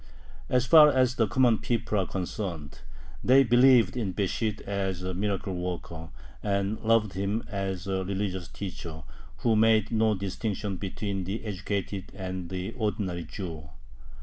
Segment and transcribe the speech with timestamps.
[0.49, 2.79] As far as the common people are concerned,
[3.23, 6.09] they believed in Besht as a miracle worker,
[6.41, 9.03] and loved him as a religious teacher
[9.43, 13.69] who made no distinction between the educated and the ordinary Jew.